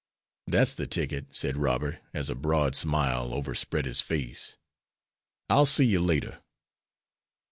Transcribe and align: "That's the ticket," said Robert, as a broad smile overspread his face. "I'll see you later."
"That's 0.47 0.73
the 0.73 0.87
ticket," 0.87 1.27
said 1.31 1.57
Robert, 1.57 1.99
as 2.11 2.31
a 2.31 2.33
broad 2.33 2.75
smile 2.75 3.35
overspread 3.35 3.85
his 3.85 4.01
face. 4.01 4.57
"I'll 5.47 5.67
see 5.67 5.85
you 5.85 5.99
later." 5.99 6.41